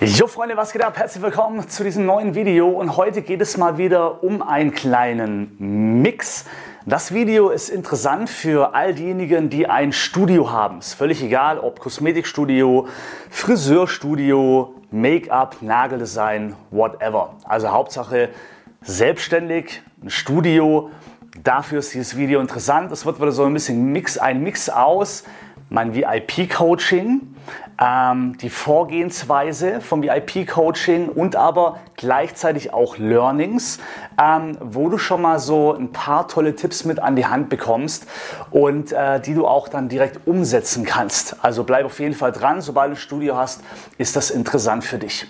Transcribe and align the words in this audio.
Jo 0.00 0.26
Freunde, 0.26 0.56
was 0.56 0.72
geht 0.72 0.82
ab? 0.82 0.98
Herzlich 0.98 1.22
willkommen 1.22 1.68
zu 1.68 1.84
diesem 1.84 2.04
neuen 2.04 2.34
Video 2.34 2.68
und 2.68 2.96
heute 2.96 3.22
geht 3.22 3.40
es 3.40 3.56
mal 3.56 3.78
wieder 3.78 4.24
um 4.24 4.42
einen 4.42 4.74
kleinen 4.74 6.02
Mix. 6.02 6.46
Das 6.84 7.14
Video 7.14 7.50
ist 7.50 7.68
interessant 7.68 8.28
für 8.28 8.74
all 8.74 8.92
diejenigen, 8.92 9.50
die 9.50 9.68
ein 9.68 9.92
Studio 9.92 10.50
haben. 10.50 10.80
Ist 10.80 10.94
völlig 10.94 11.22
egal, 11.22 11.60
ob 11.60 11.78
Kosmetikstudio, 11.78 12.88
Friseurstudio, 13.30 14.74
Make-up, 14.90 15.62
Nageldesign, 15.62 16.56
whatever. 16.72 17.36
Also 17.44 17.70
Hauptsache 17.70 18.30
selbstständig, 18.82 19.80
ein 20.02 20.10
Studio. 20.10 20.90
Dafür 21.42 21.78
ist 21.78 21.94
dieses 21.94 22.16
Video 22.16 22.40
interessant. 22.40 22.90
Es 22.90 23.06
wird 23.06 23.20
wieder 23.20 23.32
so 23.32 23.44
ein 23.44 23.54
bisschen 23.54 23.92
Mix, 23.92 24.18
ein 24.18 24.42
Mix 24.42 24.68
aus 24.68 25.22
mein 25.70 25.94
VIP-Coaching, 25.94 27.34
ähm, 27.80 28.38
die 28.38 28.50
Vorgehensweise 28.50 29.80
vom 29.80 30.02
VIP-Coaching 30.02 31.08
und 31.08 31.36
aber 31.36 31.80
gleichzeitig 31.96 32.72
auch 32.72 32.96
Learnings, 32.98 33.80
ähm, 34.22 34.56
wo 34.60 34.88
du 34.88 34.98
schon 34.98 35.22
mal 35.22 35.38
so 35.38 35.74
ein 35.74 35.90
paar 35.90 36.28
tolle 36.28 36.54
Tipps 36.54 36.84
mit 36.84 37.00
an 37.00 37.16
die 37.16 37.26
Hand 37.26 37.48
bekommst 37.48 38.06
und 38.50 38.92
äh, 38.92 39.20
die 39.20 39.34
du 39.34 39.46
auch 39.46 39.68
dann 39.68 39.88
direkt 39.88 40.26
umsetzen 40.26 40.84
kannst. 40.84 41.44
Also 41.44 41.64
bleib 41.64 41.86
auf 41.86 41.98
jeden 41.98 42.14
Fall 42.14 42.32
dran, 42.32 42.60
sobald 42.60 42.90
du 42.90 42.94
ein 42.94 42.96
Studio 42.96 43.36
hast, 43.36 43.62
ist 43.98 44.16
das 44.16 44.30
interessant 44.30 44.84
für 44.84 44.98
dich. 44.98 45.26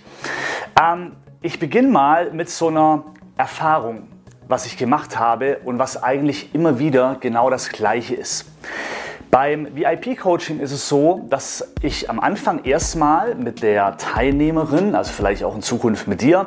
Ähm, 0.81 1.13
ich 1.41 1.59
beginne 1.59 1.89
mal 1.89 2.31
mit 2.33 2.51
so 2.51 2.69
einer 2.69 3.05
Erfahrung, 3.37 4.09
was 4.49 4.67
ich 4.67 4.77
gemacht 4.77 5.19
habe 5.19 5.59
und 5.65 5.79
was 5.79 6.03
eigentlich 6.03 6.55
immer 6.55 6.79
wieder 6.79 7.17
genau 7.21 7.51
das 7.51 7.71
gleiche 7.71 8.15
ist. 8.15 8.47
Beim 9.35 9.67
VIP-Coaching 9.75 10.61
ist 10.61 10.71
es 10.71 10.89
so, 10.89 11.27
dass 11.29 11.73
ich 11.83 12.09
am 12.09 12.21
Anfang 12.21 12.63
erstmal 12.63 13.35
mit 13.35 13.65
der 13.65 13.97
Teilnehmerin, 13.97 14.95
also 14.95 15.11
vielleicht 15.11 15.43
auch 15.43 15.57
in 15.57 15.61
Zukunft 15.61 16.07
mit 16.07 16.21
dir, 16.21 16.47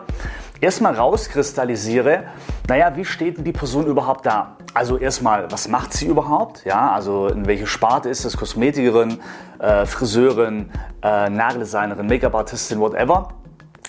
erstmal 0.62 0.96
rauskristallisiere, 0.96 2.24
naja, 2.70 2.96
wie 2.96 3.04
steht 3.04 3.36
denn 3.36 3.44
die 3.44 3.52
Person 3.52 3.88
überhaupt 3.88 4.26
da? 4.26 4.56
Also 4.74 4.98
erstmal, 4.98 5.52
was 5.52 5.68
macht 5.68 5.92
sie 5.92 6.06
überhaupt? 6.06 6.64
Ja, 6.64 6.94
also 6.94 7.28
in 7.28 7.46
welche 7.46 7.68
Sparte 7.68 8.08
ist 8.08 8.24
das? 8.24 8.38
Kosmetikerin, 8.38 9.20
äh, 9.60 9.86
Friseurin, 9.86 10.70
äh, 11.04 11.30
Nageldesignerin, 11.30 12.08
Make-up-Artistin, 12.08 12.80
whatever. 12.80 13.34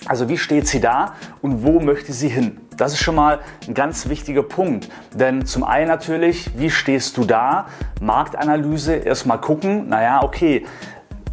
Also 0.07 0.27
wie 0.27 0.37
steht 0.37 0.67
sie 0.67 0.81
da 0.81 1.13
und 1.41 1.63
wo 1.63 1.79
möchte 1.79 2.11
sie 2.11 2.27
hin? 2.27 2.57
Das 2.79 2.93
ist 2.93 2.99
schon 2.99 3.15
mal 3.15 3.39
ein 3.67 3.73
ganz 3.73 4.07
wichtiger 4.07 4.41
Punkt. 4.41 4.89
Denn 5.13 5.45
zum 5.45 5.65
einen 5.65 5.89
natürlich, 5.89 6.57
wie 6.57 6.69
stehst 6.69 7.17
du 7.17 7.25
da? 7.25 7.67
Marktanalyse, 7.99 8.95
erstmal 8.95 9.41
gucken, 9.41 9.89
naja, 9.89 10.23
okay, 10.23 10.65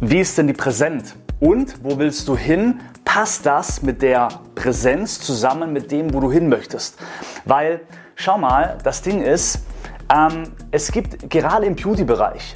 wie 0.01 0.19
ist 0.19 0.37
denn 0.37 0.47
die 0.47 0.53
Präsenz? 0.53 1.15
Und 1.39 1.75
wo 1.83 1.97
willst 1.97 2.27
du 2.27 2.35
hin? 2.35 2.81
Passt 3.05 3.45
das 3.45 3.81
mit 3.81 4.01
der 4.01 4.27
Präsenz 4.55 5.21
zusammen 5.21 5.71
mit 5.71 5.89
dem, 5.89 6.13
wo 6.13 6.19
du 6.19 6.29
hin 6.29 6.49
möchtest? 6.49 6.99
Weil, 7.45 7.79
schau 8.15 8.37
mal, 8.37 8.77
das 8.83 9.01
Ding 9.01 9.21
ist, 9.21 9.61
ähm, 10.13 10.51
es 10.71 10.91
gibt 10.91 11.29
gerade 11.29 11.65
im 11.65 11.77
Beauty-Bereich 11.77 12.55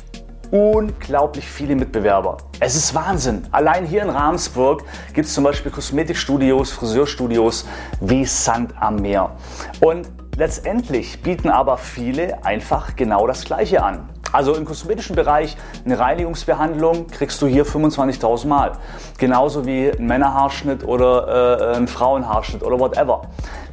unglaublich 0.51 1.47
viele 1.47 1.75
Mitbewerber. 1.75 2.37
Es 2.59 2.75
ist 2.75 2.93
Wahnsinn. 2.93 3.43
Allein 3.51 3.85
hier 3.85 4.03
in 4.03 4.09
Ramsburg 4.09 4.83
gibt 5.13 5.27
es 5.27 5.33
zum 5.33 5.45
Beispiel 5.45 5.71
Kosmetikstudios, 5.71 6.71
Friseurstudios 6.71 7.65
wie 8.01 8.25
Sand 8.25 8.73
am 8.79 8.97
Meer. 8.97 9.31
Und 9.79 10.11
letztendlich 10.37 11.23
bieten 11.23 11.49
aber 11.49 11.77
viele 11.77 12.45
einfach 12.45 12.95
genau 12.95 13.25
das 13.27 13.45
Gleiche 13.45 13.83
an. 13.83 14.09
Also 14.33 14.55
im 14.55 14.63
kosmetischen 14.63 15.15
Bereich 15.15 15.57
eine 15.83 15.99
Reinigungsbehandlung 15.99 17.07
kriegst 17.07 17.41
du 17.41 17.47
hier 17.47 17.65
25.000 17.65 18.47
Mal. 18.47 18.71
Genauso 19.17 19.65
wie 19.65 19.91
ein 19.91 20.05
Männerhaarschnitt 20.05 20.85
oder 20.85 21.73
äh, 21.73 21.77
ein 21.77 21.87
Frauenhaarschnitt 21.87 22.63
oder 22.63 22.79
whatever. 22.79 23.23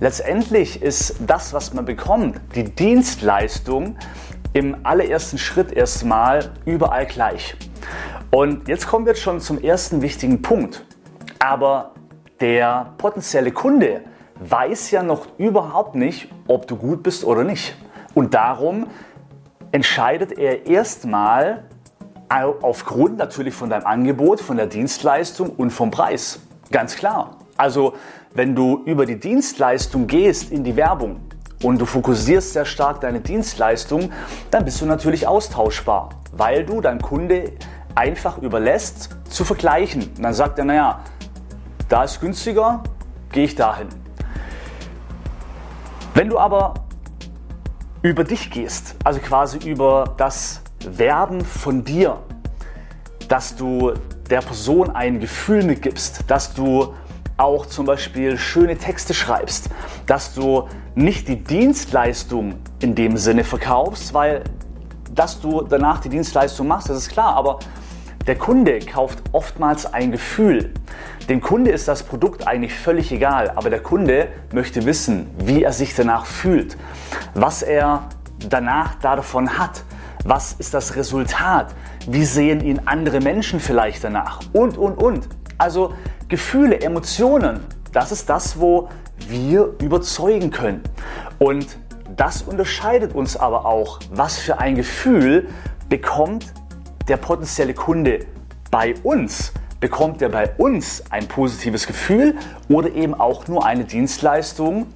Letztendlich 0.01 0.83
ist 0.83 1.15
das, 1.21 1.53
was 1.53 1.75
man 1.75 1.85
bekommt, 1.85 2.41
die 2.57 2.65
Dienstleistung, 2.65 3.97
im 4.59 4.77
allerersten 4.83 5.39
Schritt 5.39 5.71
erstmal 5.71 6.51
überall 6.65 7.07
gleich. 7.07 7.55
Und 8.33 8.67
jetzt 8.67 8.89
kommen 8.89 9.07
wir 9.07 9.15
schon 9.15 9.41
zum 9.41 9.63
ersten 9.63 10.03
wichtigen 10.03 10.43
Punkt. 10.43 10.85
Aber 11.39 11.93
der 12.41 12.93
potenzielle 12.99 13.53
Kunde 13.53 14.01
weiß 14.41 14.91
ja 14.91 15.05
noch 15.05 15.29
überhaupt 15.39 15.95
nicht, 15.95 16.29
ob 16.49 16.67
du 16.67 16.75
gut 16.75 17.05
bist 17.05 17.25
oder 17.25 17.45
nicht. 17.45 17.77
Und 18.15 18.35
darum 18.35 18.89
entscheidet 19.71 20.37
er 20.37 20.67
erstmal 20.67 21.63
aufgrund 22.29 23.17
natürlich 23.17 23.55
von 23.55 23.71
deinem 23.71 23.87
Angebot, 23.87 24.41
von 24.41 24.57
der 24.57 24.67
Dienstleistung 24.67 25.51
und 25.51 25.71
vom 25.71 25.93
Preis. 25.93 26.41
Ganz 26.73 26.97
klar. 26.97 27.37
Also 27.57 27.95
wenn 28.35 28.57
du 28.57 28.83
über 28.87 29.07
die 29.07 29.21
Dienstleistung 29.21 30.09
gehst 30.09 30.51
in 30.51 30.65
die 30.65 30.75
Werbung, 30.75 31.21
und 31.63 31.81
du 31.81 31.87
fokussierst 31.87 32.53
sehr 32.53 32.65
stark 32.65 33.01
deine 33.01 33.21
Dienstleistung, 33.21 34.13
dann 34.51 34.65
bist 34.65 34.81
du 34.81 34.87
natürlich 34.87 35.27
austauschbar, 35.27 36.11
weil 36.33 36.65
du 36.65 36.81
deinem 36.81 37.01
Kunde 37.01 37.53
einfach 37.95 38.39
überlässt 38.39 39.11
zu 39.29 39.45
vergleichen. 39.45 40.03
Und 40.17 40.23
dann 40.23 40.35
sagt 40.35 40.59
er, 40.59 40.65
naja, 40.65 41.01
da 41.89 42.05
ist 42.05 42.21
günstiger, 42.21 42.83
gehe 43.33 43.45
ich 43.45 43.57
dahin. 43.57 43.89
Wenn 46.15 46.29
du 46.29 46.39
aber 46.39 46.75
über 48.03 48.25
dich 48.25 48.51
gehst, 48.51 48.95
also 49.05 49.21
quasi 49.21 49.59
über 49.59 50.15
das 50.17 50.63
Werben 50.85 51.45
von 51.45 51.85
dir, 51.85 52.19
dass 53.29 53.57
du 53.57 53.95
der 54.31 54.41
Person 54.41 54.91
ein 54.91 55.21
Gefühl 55.21 55.65
mitgibst, 55.65 56.25
dass 56.29 56.55
du 56.55 56.95
auch 57.39 57.67
zum 57.67 57.87
Beispiel 57.87 58.37
schöne 58.37 58.77
Texte 58.77 59.15
schreibst, 59.15 59.71
dass 60.07 60.35
du 60.35 60.69
nicht 60.95 61.29
die 61.29 61.43
Dienstleistung 61.43 62.57
in 62.81 62.95
dem 62.95 63.17
Sinne 63.17 63.45
verkaufst, 63.45 64.13
weil 64.13 64.43
dass 65.15 65.41
du 65.41 65.63
danach 65.63 66.01
die 66.01 66.09
Dienstleistung 66.09 66.69
machst, 66.69 66.91
das 66.91 66.99
ist 66.99 67.11
klar, 67.11 67.35
aber 67.35 67.59
der 68.27 68.37
Kunde 68.37 68.79
kauft 68.81 69.23
oftmals 69.33 69.93
ein 69.93 70.13
Gefühl. 70.13 70.75
Dem 71.29 71.41
Kunde 71.41 71.71
ist 71.71 71.89
das 71.89 72.03
Produkt 72.03 72.47
eigentlich 72.47 72.75
völlig 72.75 73.11
egal, 73.11 73.51
aber 73.55 73.71
der 73.71 73.81
Kunde 73.81 74.29
möchte 74.53 74.85
wissen, 74.85 75.31
wie 75.39 75.63
er 75.63 75.73
sich 75.73 75.95
danach 75.95 76.27
fühlt, 76.27 76.77
was 77.35 77.63
er 77.63 78.09
danach 78.49 78.97
davon 78.97 79.59
hat, 79.59 79.83
was 80.25 80.53
ist 80.55 80.75
das 80.75 80.97
Resultat, 80.97 81.75
wie 82.07 82.25
sehen 82.25 82.61
ihn 82.61 82.81
andere 82.85 83.21
Menschen 83.21 83.61
vielleicht 83.61 84.05
danach 84.05 84.41
und, 84.53 84.77
und, 84.77 84.99
und. 84.99 85.29
Also 85.59 85.93
Gefühle, 86.29 86.81
Emotionen, 86.81 87.61
das 87.93 88.13
ist 88.13 88.31
das, 88.31 88.61
wo 88.61 88.89
wir 89.29 89.75
überzeugen 89.83 90.51
können. 90.51 90.83
Und 91.39 91.77
das 92.17 92.43
unterscheidet 92.43 93.15
uns 93.15 93.37
aber 93.37 93.67
auch, 93.67 93.99
was 94.11 94.39
für 94.39 94.59
ein 94.59 94.77
Gefühl 94.77 95.49
bekommt 95.89 96.53
der 97.09 97.17
potenzielle 97.17 97.75
Kunde 97.75 98.27
bei 98.71 98.95
uns. 99.03 99.53
Bekommt 99.81 100.23
er 100.23 100.29
bei 100.29 100.51
uns 100.57 101.05
ein 101.11 101.29
positives 101.29 101.87
Gefühl 101.87 102.37
oder 102.69 102.93
eben 102.95 103.15
auch 103.15 103.47
nur 103.47 103.65
eine 103.65 103.85
Dienstleistung, 103.85 104.87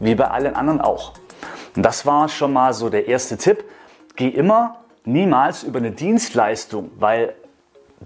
wie 0.00 0.14
bei 0.14 0.28
allen 0.28 0.54
anderen 0.54 0.80
auch. 0.80 1.12
Und 1.76 1.82
das 1.82 2.06
war 2.06 2.28
schon 2.28 2.52
mal 2.52 2.72
so 2.72 2.88
der 2.90 3.08
erste 3.08 3.36
Tipp. 3.36 3.64
Geh 4.16 4.28
immer 4.28 4.76
niemals 5.04 5.62
über 5.62 5.78
eine 5.78 5.90
Dienstleistung, 5.90 6.90
weil 6.96 7.34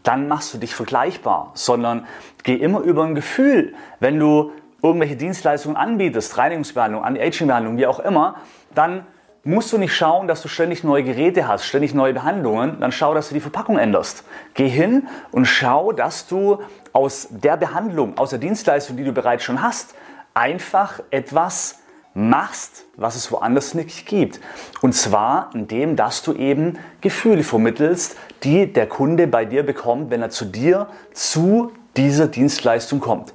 dann 0.02 0.28
machst 0.28 0.54
du 0.54 0.58
dich 0.58 0.74
vergleichbar, 0.74 1.52
sondern 1.54 2.06
geh 2.42 2.54
immer 2.54 2.80
über 2.80 3.04
ein 3.04 3.14
Gefühl. 3.14 3.74
Wenn 4.00 4.18
du 4.18 4.52
irgendwelche 4.82 5.16
Dienstleistungen 5.16 5.76
anbietest, 5.76 6.36
Reinigungsbehandlung, 6.36 7.02
Anti-Aging-Behandlung, 7.02 7.76
wie 7.78 7.86
auch 7.86 8.00
immer, 8.00 8.36
dann 8.74 9.06
musst 9.44 9.72
du 9.72 9.78
nicht 9.78 9.94
schauen, 9.94 10.26
dass 10.26 10.42
du 10.42 10.48
ständig 10.48 10.82
neue 10.82 11.04
Geräte 11.04 11.46
hast, 11.46 11.64
ständig 11.64 11.94
neue 11.94 12.12
Behandlungen, 12.12 12.80
dann 12.80 12.90
schau, 12.90 13.14
dass 13.14 13.28
du 13.28 13.34
die 13.34 13.40
Verpackung 13.40 13.78
änderst. 13.78 14.24
Geh 14.54 14.68
hin 14.68 15.06
und 15.30 15.46
schau, 15.46 15.92
dass 15.92 16.26
du 16.26 16.58
aus 16.92 17.28
der 17.30 17.56
Behandlung, 17.56 18.18
aus 18.18 18.30
der 18.30 18.40
Dienstleistung, 18.40 18.96
die 18.96 19.04
du 19.04 19.12
bereits 19.12 19.44
schon 19.44 19.62
hast, 19.62 19.94
einfach 20.34 21.00
etwas 21.10 21.80
machst, 22.16 22.86
was 22.96 23.14
es 23.14 23.30
woanders 23.30 23.74
nicht 23.74 24.06
gibt. 24.06 24.40
Und 24.80 24.94
zwar 24.94 25.50
indem, 25.52 25.96
dass 25.96 26.22
du 26.22 26.32
eben 26.32 26.78
Gefühle 27.02 27.44
vermittelst, 27.44 28.16
die 28.42 28.72
der 28.72 28.88
Kunde 28.88 29.26
bei 29.26 29.44
dir 29.44 29.62
bekommt, 29.64 30.10
wenn 30.10 30.22
er 30.22 30.30
zu 30.30 30.46
dir 30.46 30.88
zu 31.12 31.72
dieser 31.96 32.26
Dienstleistung 32.26 33.00
kommt. 33.00 33.34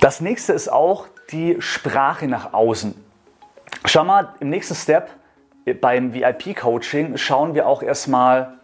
Das 0.00 0.20
nächste 0.20 0.52
ist 0.52 0.70
auch 0.70 1.08
die 1.32 1.56
Sprache 1.58 2.28
nach 2.28 2.52
außen. 2.52 2.94
Schau 3.84 4.04
mal, 4.04 4.34
im 4.38 4.50
nächsten 4.50 4.76
Step 4.76 5.10
beim 5.80 6.14
VIP-Coaching 6.14 7.16
schauen 7.16 7.54
wir 7.54 7.66
auch 7.66 7.82
erstmal, 7.82 8.58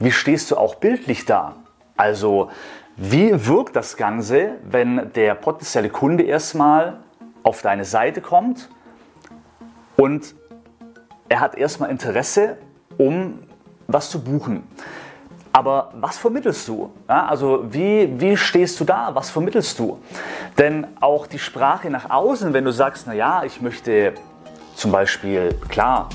wie 0.00 0.10
stehst 0.10 0.50
du 0.50 0.56
auch 0.56 0.76
bildlich 0.76 1.26
da? 1.26 1.56
Also, 1.96 2.50
wie 2.96 3.46
wirkt 3.46 3.76
das 3.76 3.96
Ganze, 3.96 4.56
wenn 4.64 5.12
der 5.12 5.34
potenzielle 5.36 5.90
Kunde 5.90 6.24
erstmal 6.24 6.98
auf 7.48 7.62
deine 7.62 7.86
Seite 7.86 8.20
kommt 8.20 8.68
und 9.96 10.34
er 11.30 11.40
hat 11.40 11.56
erstmal 11.56 11.90
Interesse, 11.90 12.58
um 12.98 13.38
was 13.86 14.10
zu 14.10 14.22
buchen. 14.22 14.64
Aber 15.50 15.90
was 15.98 16.18
vermittelst 16.18 16.68
du? 16.68 16.92
Ja, 17.08 17.26
also 17.26 17.64
wie, 17.70 18.20
wie 18.20 18.36
stehst 18.36 18.78
du 18.80 18.84
da? 18.84 19.14
Was 19.14 19.30
vermittelst 19.30 19.78
du? 19.78 19.98
Denn 20.58 20.86
auch 21.00 21.26
die 21.26 21.38
Sprache 21.38 21.88
nach 21.88 22.10
außen, 22.10 22.52
wenn 22.52 22.66
du 22.66 22.70
sagst, 22.70 23.06
naja, 23.06 23.42
ich 23.44 23.62
möchte 23.62 24.12
zum 24.74 24.92
Beispiel, 24.92 25.54
klar, 25.70 26.10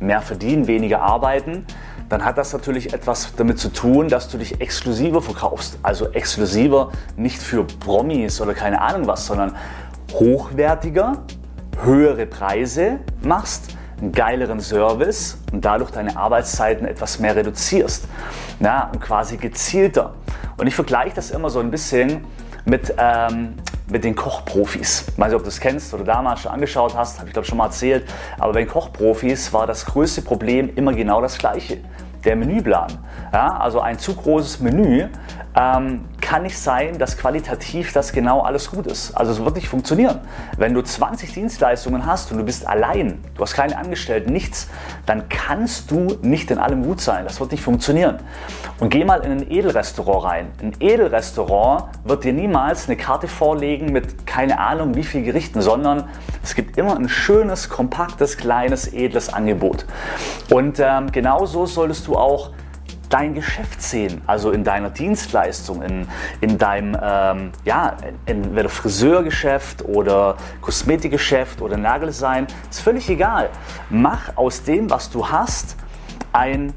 mehr 0.00 0.20
verdienen, 0.20 0.66
weniger 0.66 1.00
arbeiten, 1.00 1.64
dann 2.08 2.24
hat 2.24 2.38
das 2.38 2.52
natürlich 2.52 2.92
etwas 2.92 3.34
damit 3.36 3.58
zu 3.58 3.72
tun, 3.72 4.08
dass 4.08 4.28
du 4.28 4.38
dich 4.38 4.60
exklusiver 4.60 5.22
verkaufst. 5.22 5.78
Also 5.82 6.10
exklusiver 6.10 6.90
nicht 7.16 7.40
für 7.40 7.64
Promis 7.64 8.40
oder 8.40 8.52
keine 8.52 8.80
Ahnung 8.80 9.06
was, 9.06 9.26
sondern 9.26 9.56
hochwertiger, 10.18 11.24
höhere 11.82 12.26
Preise 12.26 13.00
machst, 13.22 13.76
einen 14.00 14.12
geileren 14.12 14.60
Service 14.60 15.38
und 15.52 15.64
dadurch 15.64 15.90
deine 15.90 16.16
Arbeitszeiten 16.16 16.86
etwas 16.86 17.18
mehr 17.18 17.36
reduzierst. 17.36 18.06
Ja, 18.60 18.90
und 18.92 19.00
quasi 19.00 19.36
gezielter. 19.36 20.14
Und 20.56 20.66
ich 20.66 20.74
vergleiche 20.74 21.14
das 21.14 21.30
immer 21.30 21.50
so 21.50 21.60
ein 21.60 21.70
bisschen 21.70 22.24
mit, 22.64 22.94
ähm, 22.98 23.54
mit 23.90 24.04
den 24.04 24.14
Kochprofis. 24.14 25.04
Ich 25.08 25.18
weiß 25.18 25.28
nicht, 25.28 25.36
ob 25.36 25.42
du 25.42 25.46
das 25.46 25.60
kennst 25.60 25.92
oder 25.94 26.04
damals 26.04 26.40
schon 26.40 26.52
angeschaut 26.52 26.96
hast, 26.96 27.18
habe 27.18 27.28
ich 27.28 27.32
glaube 27.32 27.46
schon 27.46 27.58
mal 27.58 27.66
erzählt. 27.66 28.08
Aber 28.38 28.52
bei 28.54 28.60
den 28.60 28.68
Kochprofis 28.68 29.52
war 29.52 29.66
das 29.66 29.84
größte 29.86 30.22
Problem 30.22 30.70
immer 30.74 30.92
genau 30.92 31.20
das 31.20 31.38
gleiche 31.38 31.78
der 32.24 32.36
Menüplan. 32.36 32.98
Ja, 33.32 33.56
also 33.58 33.80
ein 33.80 33.98
zu 33.98 34.14
großes 34.14 34.60
Menü 34.60 35.08
ähm, 35.56 36.04
kann 36.20 36.42
nicht 36.42 36.58
sein, 36.58 36.98
dass 36.98 37.16
qualitativ 37.16 37.92
das 37.92 38.12
genau 38.12 38.40
alles 38.40 38.70
gut 38.70 38.86
ist. 38.86 39.16
Also 39.16 39.32
es 39.32 39.42
wird 39.42 39.54
nicht 39.54 39.68
funktionieren. 39.68 40.20
Wenn 40.58 40.74
du 40.74 40.82
20 40.82 41.32
Dienstleistungen 41.32 42.04
hast 42.04 42.30
und 42.30 42.38
du 42.38 42.44
bist 42.44 42.66
allein, 42.66 43.22
du 43.36 43.42
hast 43.42 43.54
keine 43.54 43.78
Angestellten, 43.78 44.32
nichts, 44.32 44.68
dann 45.06 45.28
kannst 45.28 45.90
du 45.90 46.18
nicht 46.20 46.50
in 46.50 46.58
allem 46.58 46.82
gut 46.82 47.00
sein. 47.00 47.24
Das 47.24 47.40
wird 47.40 47.52
nicht 47.52 47.62
funktionieren. 47.62 48.18
Und 48.80 48.90
geh 48.90 49.04
mal 49.04 49.20
in 49.24 49.32
ein 49.32 49.50
Edelrestaurant 49.50 50.24
rein. 50.24 50.52
Ein 50.60 50.72
Edelrestaurant 50.78 51.84
wird 52.04 52.24
dir 52.24 52.34
niemals 52.34 52.86
eine 52.86 52.96
Karte 52.96 53.26
vorlegen 53.26 53.92
mit 53.92 54.26
keine 54.26 54.58
Ahnung 54.58 54.94
wie 54.94 55.04
viel 55.04 55.22
Gerichten, 55.22 55.62
sondern 55.62 56.04
es 56.42 56.54
gibt 56.54 56.76
immer 56.76 56.96
ein 56.96 57.08
schönes, 57.08 57.70
kompaktes, 57.70 58.36
kleines, 58.36 58.92
edles 58.92 59.32
Angebot. 59.32 59.86
Und 60.50 60.80
ähm, 60.80 61.10
genauso 61.12 61.64
solltest 61.64 62.06
du 62.08 62.16
auch 62.16 62.50
dein 63.08 63.34
Geschäft 63.34 63.82
sehen, 63.82 64.22
also 64.26 64.50
in 64.50 64.64
deiner 64.64 64.90
Dienstleistung, 64.90 65.82
in, 65.82 66.08
in 66.40 66.58
deinem 66.58 66.96
ähm, 67.00 67.52
ja, 67.64 67.96
entweder 68.26 68.68
Friseurgeschäft 68.68 69.84
oder 69.84 70.36
Kosmetikgeschäft 70.60 71.60
oder 71.62 71.76
Nageldesign, 71.76 72.46
ist 72.70 72.80
völlig 72.80 73.08
egal. 73.08 73.50
Mach 73.90 74.36
aus 74.36 74.62
dem, 74.62 74.90
was 74.90 75.10
du 75.10 75.28
hast, 75.28 75.76
ein, 76.32 76.72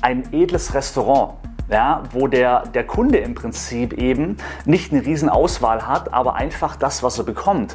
ein 0.00 0.32
edles 0.32 0.74
Restaurant. 0.74 1.34
Ja, 1.70 2.02
wo 2.10 2.26
der, 2.26 2.64
der 2.74 2.84
Kunde 2.84 3.18
im 3.18 3.34
Prinzip 3.34 3.94
eben 3.94 4.36
nicht 4.66 4.92
eine 4.92 5.06
riesen 5.06 5.30
Auswahl 5.30 5.86
hat, 5.86 6.12
aber 6.12 6.34
einfach 6.34 6.76
das, 6.76 7.02
was 7.02 7.16
er 7.16 7.24
bekommt, 7.24 7.72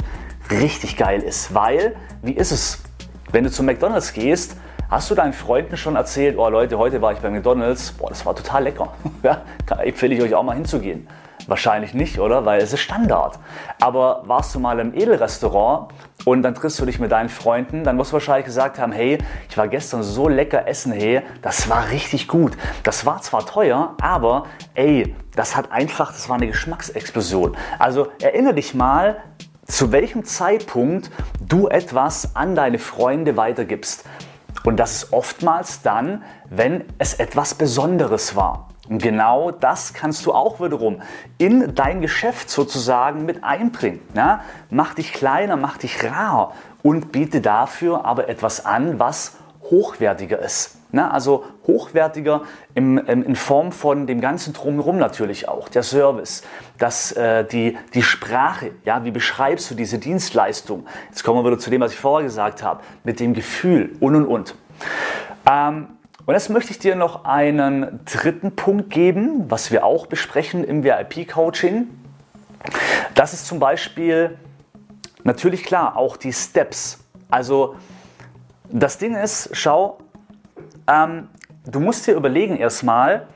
richtig 0.51 0.97
geil 0.97 1.21
ist. 1.21 1.55
Weil, 1.55 1.95
wie 2.21 2.33
ist 2.33 2.51
es, 2.51 2.83
wenn 3.31 3.43
du 3.43 3.49
zu 3.49 3.63
McDonald's 3.63 4.13
gehst, 4.13 4.55
Hast 4.89 5.11
du 5.11 5.15
deinen 5.15 5.33
Freunden 5.33 5.75
schon 5.75 5.97
erzählt, 5.97 6.37
oh 6.37 6.47
Leute, 6.47 6.77
heute 6.77 7.01
war 7.01 7.11
ich 7.11 7.19
bei 7.19 7.29
McDonalds, 7.29 7.91
boah, 7.91 8.07
das 8.07 8.25
war 8.25 8.33
total 8.33 8.63
lecker. 8.63 8.93
ja, 9.23 9.41
empfehle 9.83 10.15
ich 10.15 10.21
euch 10.21 10.33
auch 10.33 10.43
mal 10.43 10.55
hinzugehen. 10.55 11.09
Wahrscheinlich 11.45 11.93
nicht, 11.93 12.19
oder? 12.19 12.45
Weil 12.45 12.61
es 12.61 12.71
ist 12.71 12.79
Standard. 12.79 13.37
Aber 13.81 14.23
warst 14.27 14.55
du 14.55 14.61
mal 14.61 14.79
im 14.79 14.93
Edelrestaurant 14.93 15.91
und 16.23 16.41
dann 16.41 16.55
triffst 16.55 16.79
du 16.79 16.85
dich 16.85 16.99
mit 16.99 17.11
deinen 17.11 17.27
Freunden, 17.27 17.83
dann 17.83 17.97
musst 17.97 18.11
du 18.11 18.13
wahrscheinlich 18.13 18.45
gesagt 18.45 18.79
haben, 18.79 18.93
hey, 18.93 19.17
ich 19.49 19.57
war 19.57 19.67
gestern 19.67 20.03
so 20.03 20.29
lecker 20.29 20.69
essen, 20.69 20.93
hey, 20.93 21.21
das 21.41 21.67
war 21.67 21.89
richtig 21.89 22.29
gut. 22.29 22.53
Das 22.83 23.05
war 23.05 23.21
zwar 23.21 23.45
teuer, 23.45 23.93
aber 24.01 24.45
ey, 24.73 25.13
das 25.35 25.57
hat 25.57 25.69
einfach, 25.69 26.13
das 26.13 26.29
war 26.29 26.37
eine 26.37 26.47
Geschmacksexplosion. 26.47 27.57
Also 27.77 28.07
erinnere 28.21 28.53
dich 28.53 28.73
mal, 28.73 29.17
zu 29.65 29.91
welchem 29.91 30.23
Zeitpunkt 30.23 31.11
du 31.45 31.67
etwas 31.67 32.37
an 32.37 32.55
deine 32.55 32.79
Freunde 32.79 33.35
weitergibst. 33.35 34.05
Und 34.63 34.77
das 34.77 35.03
ist 35.03 35.13
oftmals 35.13 35.81
dann, 35.81 36.23
wenn 36.49 36.85
es 36.97 37.13
etwas 37.13 37.55
Besonderes 37.55 38.35
war. 38.35 38.69
Und 38.89 39.01
genau 39.01 39.51
das 39.51 39.93
kannst 39.93 40.25
du 40.25 40.33
auch 40.33 40.61
wiederum 40.61 41.01
in 41.37 41.75
dein 41.75 42.01
Geschäft 42.01 42.49
sozusagen 42.49 43.25
mit 43.25 43.43
einbringen. 43.43 43.99
Ja? 44.13 44.41
Mach 44.69 44.93
dich 44.93 45.11
kleiner, 45.11 45.57
mach 45.57 45.77
dich 45.77 46.03
rar 46.03 46.53
und 46.83 47.11
biete 47.11 47.41
dafür 47.41 48.05
aber 48.05 48.29
etwas 48.29 48.65
an, 48.65 48.99
was 48.99 49.37
hochwertiger 49.63 50.39
ist. 50.39 50.76
Na, 50.91 51.11
also 51.11 51.43
hochwertiger 51.65 52.43
im, 52.73 52.97
im, 52.97 53.23
in 53.23 53.35
Form 53.35 53.73
von 53.73 54.07
dem 54.07 54.21
ganzen 54.21 54.53
Drumherum 54.53 54.97
natürlich 54.97 55.49
auch, 55.49 55.67
der 55.67 55.83
Service, 55.83 56.43
das, 56.77 57.11
äh, 57.11 57.43
die, 57.43 57.77
die 57.93 58.03
Sprache, 58.03 58.71
ja, 58.85 59.03
wie 59.03 59.11
beschreibst 59.11 59.69
du 59.69 59.75
diese 59.75 59.99
Dienstleistung? 59.99 60.85
Jetzt 61.09 61.23
kommen 61.23 61.43
wir 61.43 61.49
wieder 61.49 61.59
zu 61.59 61.69
dem, 61.69 61.81
was 61.81 61.91
ich 61.91 61.99
vorher 61.99 62.25
gesagt 62.25 62.63
habe, 62.63 62.81
mit 63.03 63.19
dem 63.19 63.33
Gefühl 63.33 63.97
und 63.99 64.15
und 64.15 64.25
und. 64.25 64.55
Ähm, 65.45 65.87
und 66.25 66.33
jetzt 66.33 66.49
möchte 66.49 66.71
ich 66.71 66.79
dir 66.79 66.95
noch 66.95 67.25
einen 67.25 68.01
dritten 68.03 68.55
Punkt 68.55 68.89
geben, 68.89 69.45
was 69.49 69.71
wir 69.71 69.85
auch 69.85 70.07
besprechen 70.07 70.63
im 70.63 70.83
VIP-Coaching. 70.83 71.87
Das 73.15 73.33
ist 73.33 73.45
zum 73.45 73.59
Beispiel 73.59 74.37
natürlich 75.23 75.63
klar 75.63 75.95
auch 75.95 76.17
die 76.17 76.33
Steps. 76.33 76.99
Also 77.29 77.75
das 78.69 78.97
Ding 78.97 79.15
ist, 79.15 79.49
schau, 79.53 79.99
ähm, 80.87 81.29
du 81.65 81.79
musst 81.79 82.07
dir 82.07 82.15
überlegen 82.15 82.57
erstmal, 82.57 83.27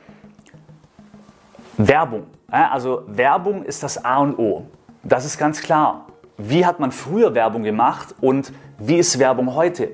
Werbung. 1.77 2.27
Also 2.49 3.03
Werbung 3.07 3.63
ist 3.63 3.81
das 3.83 4.03
A 4.03 4.17
und 4.17 4.37
O. 4.37 4.65
Das 5.03 5.25
ist 5.25 5.37
ganz 5.37 5.61
klar. 5.61 6.07
Wie 6.37 6.65
hat 6.65 6.79
man 6.79 6.91
früher 6.91 7.33
Werbung 7.33 7.63
gemacht 7.63 8.15
und 8.19 8.51
wie 8.77 8.97
ist 8.97 9.19
Werbung 9.19 9.53
heute? 9.53 9.91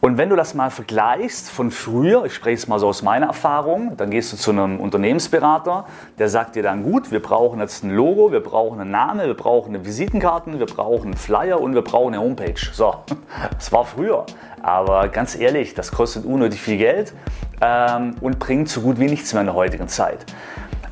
Und 0.00 0.16
wenn 0.16 0.30
du 0.30 0.36
das 0.36 0.54
mal 0.54 0.70
vergleichst 0.70 1.50
von 1.50 1.70
früher, 1.70 2.24
ich 2.24 2.34
spreche 2.34 2.54
es 2.54 2.66
mal 2.66 2.78
so 2.78 2.88
aus 2.88 3.02
meiner 3.02 3.26
Erfahrung, 3.26 3.98
dann 3.98 4.10
gehst 4.10 4.32
du 4.32 4.38
zu 4.38 4.50
einem 4.50 4.80
Unternehmensberater, 4.80 5.84
der 6.18 6.28
sagt 6.30 6.56
dir 6.56 6.62
dann, 6.62 6.82
gut, 6.82 7.10
wir 7.10 7.20
brauchen 7.20 7.60
jetzt 7.60 7.84
ein 7.84 7.90
Logo, 7.90 8.32
wir 8.32 8.40
brauchen 8.40 8.80
einen 8.80 8.90
Namen, 8.90 9.26
wir 9.26 9.34
brauchen 9.34 9.74
eine 9.74 9.84
Visitenkarten, 9.84 10.58
wir 10.58 10.64
brauchen 10.64 11.08
einen 11.08 11.16
Flyer 11.18 11.60
und 11.60 11.74
wir 11.74 11.82
brauchen 11.82 12.14
eine 12.14 12.22
Homepage. 12.22 12.54
So, 12.72 12.94
das 13.54 13.70
war 13.72 13.84
früher. 13.84 14.24
Aber 14.62 15.08
ganz 15.08 15.38
ehrlich, 15.38 15.74
das 15.74 15.92
kostet 15.92 16.24
unnötig 16.24 16.62
viel 16.62 16.78
Geld 16.78 17.12
ähm, 17.60 18.16
und 18.22 18.38
bringt 18.38 18.70
so 18.70 18.80
gut 18.80 18.98
wie 18.98 19.06
nichts 19.06 19.34
mehr 19.34 19.42
in 19.42 19.46
der 19.48 19.54
heutigen 19.54 19.88
Zeit. 19.88 20.24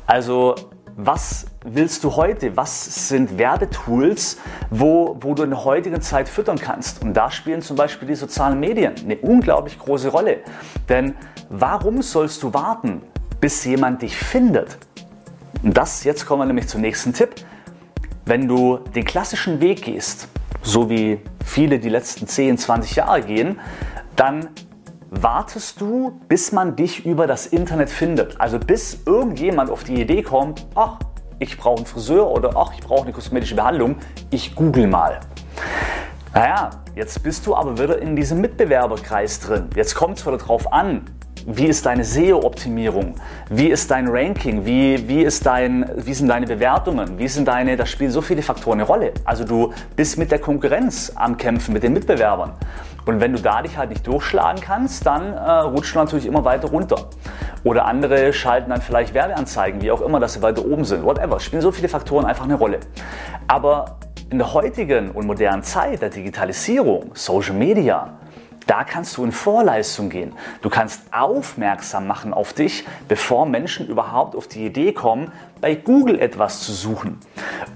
Also 0.05 0.53
was 1.05 1.45
willst 1.63 2.03
du 2.03 2.15
heute? 2.15 2.57
Was 2.57 3.07
sind 3.07 3.37
Werbetools, 3.37 4.37
wo, 4.69 5.17
wo 5.21 5.33
du 5.33 5.43
in 5.43 5.51
der 5.51 5.63
heutigen 5.63 6.01
Zeit 6.01 6.27
füttern 6.27 6.57
kannst? 6.57 7.01
Und 7.01 7.13
da 7.13 7.31
spielen 7.31 7.61
zum 7.61 7.77
Beispiel 7.77 8.07
die 8.07 8.15
sozialen 8.15 8.59
Medien 8.59 8.95
eine 9.01 9.17
unglaublich 9.17 9.79
große 9.79 10.09
Rolle. 10.09 10.39
Denn 10.89 11.15
warum 11.49 12.01
sollst 12.01 12.43
du 12.43 12.53
warten, 12.53 13.01
bis 13.39 13.63
jemand 13.63 14.01
dich 14.01 14.17
findet? 14.17 14.77
Und 15.63 15.77
das, 15.77 16.03
jetzt 16.03 16.25
kommen 16.25 16.41
wir 16.41 16.45
nämlich 16.45 16.67
zum 16.67 16.81
nächsten 16.81 17.13
Tipp. 17.13 17.33
Wenn 18.25 18.47
du 18.47 18.79
den 18.93 19.05
klassischen 19.05 19.61
Weg 19.61 19.83
gehst, 19.83 20.27
so 20.61 20.89
wie 20.89 21.21
viele 21.45 21.79
die 21.79 21.89
letzten 21.89 22.27
10, 22.27 22.57
20 22.57 22.97
Jahre 22.97 23.21
gehen, 23.21 23.59
dann 24.17 24.49
wartest 25.09 25.81
du, 25.81 26.19
bis 26.27 26.51
man 26.51 26.75
dich 26.75 27.05
über 27.05 27.27
das 27.27 27.47
Internet 27.47 27.89
findet. 27.89 28.39
Also 28.39 28.59
bis 28.59 28.99
irgendjemand 29.05 29.69
auf 29.69 29.83
die 29.83 29.99
Idee 30.01 30.21
kommt, 30.21 30.67
ach, 30.75 30.99
ich 31.39 31.57
brauche 31.57 31.77
einen 31.77 31.85
Friseur 31.85 32.29
oder 32.29 32.55
ach, 32.55 32.73
ich 32.73 32.81
brauche 32.81 33.03
eine 33.03 33.13
kosmetische 33.13 33.55
Behandlung, 33.55 33.97
ich 34.29 34.55
google 34.55 34.87
mal. 34.87 35.19
Naja, 36.33 36.69
jetzt 36.95 37.23
bist 37.23 37.47
du 37.47 37.55
aber 37.55 37.79
wieder 37.79 37.99
in 37.99 38.15
diesem 38.15 38.39
Mitbewerberkreis 38.39 39.39
drin. 39.39 39.69
Jetzt 39.75 39.95
kommt 39.95 40.19
es 40.19 40.27
wieder 40.27 40.37
drauf 40.37 40.71
an, 40.71 41.05
wie 41.45 41.65
ist 41.65 41.85
deine 41.85 42.03
SEO-Optimierung? 42.03 43.15
Wie 43.49 43.67
ist 43.67 43.89
dein 43.91 44.07
Ranking? 44.07 44.65
Wie, 44.65 45.07
wie, 45.07 45.21
ist 45.21 45.45
dein, 45.45 45.89
wie 45.95 46.13
sind 46.13 46.27
deine 46.27 46.45
Bewertungen? 46.45 47.17
Wie 47.17 47.27
sind 47.27 47.47
deine, 47.47 47.77
da 47.77 47.85
spielen 47.85 48.11
so 48.11 48.21
viele 48.21 48.41
Faktoren 48.41 48.79
eine 48.79 48.87
Rolle. 48.87 49.13
Also 49.25 49.43
du 49.43 49.73
bist 49.95 50.17
mit 50.17 50.31
der 50.31 50.39
Konkurrenz 50.39 51.11
am 51.15 51.37
Kämpfen, 51.37 51.73
mit 51.73 51.83
den 51.83 51.93
Mitbewerbern. 51.93 52.53
Und 53.05 53.21
wenn 53.21 53.33
du 53.33 53.41
da 53.41 53.61
dich 53.61 53.77
halt 53.77 53.89
nicht 53.89 54.05
durchschlagen 54.05 54.61
kannst, 54.61 55.05
dann 55.05 55.33
äh, 55.33 55.51
rutscht 55.61 55.95
du 55.95 55.99
natürlich 55.99 56.25
immer 56.25 56.45
weiter 56.45 56.69
runter. 56.69 57.09
Oder 57.63 57.85
andere 57.85 58.33
schalten 58.33 58.69
dann 58.69 58.81
vielleicht 58.81 59.13
Werbeanzeigen, 59.13 59.81
wie 59.81 59.91
auch 59.91 60.01
immer, 60.01 60.19
dass 60.19 60.33
sie 60.33 60.41
weiter 60.41 60.65
oben 60.65 60.85
sind. 60.85 61.03
Whatever. 61.03 61.39
Spielen 61.39 61.61
so 61.61 61.71
viele 61.71 61.89
Faktoren 61.89 62.25
einfach 62.25 62.45
eine 62.45 62.55
Rolle. 62.55 62.79
Aber 63.47 63.97
in 64.29 64.37
der 64.37 64.53
heutigen 64.53 65.11
und 65.11 65.25
modernen 65.25 65.63
Zeit 65.63 66.01
der 66.01 66.09
Digitalisierung, 66.09 67.11
Social 67.15 67.55
Media, 67.55 68.18
da 68.67 68.83
kannst 68.83 69.17
du 69.17 69.23
in 69.23 69.31
Vorleistung 69.31 70.09
gehen. 70.09 70.33
Du 70.61 70.69
kannst 70.69 71.01
aufmerksam 71.11 72.07
machen 72.07 72.33
auf 72.33 72.53
dich, 72.53 72.85
bevor 73.07 73.45
Menschen 73.45 73.87
überhaupt 73.87 74.35
auf 74.35 74.47
die 74.47 74.65
Idee 74.65 74.93
kommen, 74.93 75.31
bei 75.61 75.75
Google 75.75 76.19
etwas 76.19 76.61
zu 76.61 76.71
suchen. 76.71 77.17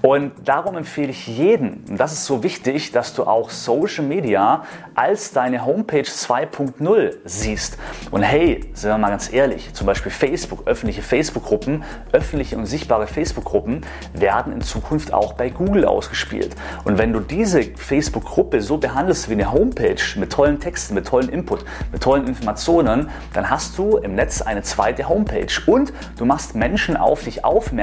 Und 0.02 0.32
darum 0.44 0.76
empfehle 0.76 1.10
ich 1.10 1.26
jeden, 1.26 1.84
und 1.88 1.98
das 1.98 2.12
ist 2.12 2.26
so 2.26 2.42
wichtig, 2.42 2.92
dass 2.92 3.14
du 3.14 3.24
auch 3.24 3.50
Social 3.50 4.04
Media 4.04 4.64
als 4.94 5.32
deine 5.32 5.64
Homepage 5.64 6.02
2.0 6.02 7.16
siehst. 7.24 7.78
Und 8.10 8.22
hey, 8.22 8.60
sind 8.74 8.90
wir 8.90 8.98
mal 8.98 9.10
ganz 9.10 9.32
ehrlich, 9.32 9.72
zum 9.72 9.86
Beispiel 9.86 10.12
Facebook, 10.12 10.66
öffentliche 10.66 11.02
Facebook-Gruppen, 11.02 11.84
öffentliche 12.12 12.56
und 12.56 12.66
sichtbare 12.66 13.06
Facebook-Gruppen 13.06 13.82
werden 14.12 14.52
in 14.52 14.60
Zukunft 14.60 15.12
auch 15.12 15.34
bei 15.34 15.50
Google 15.50 15.84
ausgespielt. 15.84 16.54
Und 16.84 16.98
wenn 16.98 17.12
du 17.12 17.20
diese 17.20 17.62
Facebook-Gruppe 17.62 18.60
so 18.60 18.78
behandelst 18.78 19.28
wie 19.28 19.34
eine 19.34 19.52
Homepage 19.52 20.02
mit 20.16 20.32
tollen 20.32 20.60
Texten, 20.60 20.94
mit 20.94 21.06
tollen 21.06 21.28
Input, 21.28 21.64
mit 21.92 22.02
tollen 22.02 22.26
Informationen, 22.26 23.10
dann 23.32 23.50
hast 23.50 23.78
du 23.78 23.96
im 23.98 24.14
Netz 24.14 24.42
eine 24.42 24.62
zweite 24.62 25.08
Homepage 25.08 25.46
und 25.66 25.92
du 26.18 26.24
machst 26.24 26.54
Menschen 26.54 26.96
auf 26.96 27.24
dich 27.24 27.44
aufmerksam 27.44 27.73